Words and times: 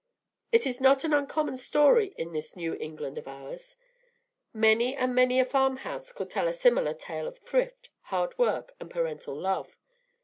It 0.51 0.65
is 0.65 0.81
not 0.81 1.03
an 1.03 1.13
uncommon 1.13 1.57
story 1.57 2.15
in 2.17 2.31
this 2.33 2.55
New 2.55 2.73
England 2.73 3.19
of 3.19 3.27
ours. 3.27 3.75
Many 4.51 4.95
and 4.95 5.13
many 5.13 5.39
a 5.39 5.45
farm 5.45 5.77
house 5.77 6.11
could 6.11 6.27
tell 6.31 6.47
a 6.47 6.53
similar 6.53 6.95
tale 6.95 7.27
of 7.27 7.37
thrift, 7.37 7.91
hard 8.05 8.35
work, 8.39 8.73
and 8.79 8.89
parental 8.89 9.35
love. 9.35 9.77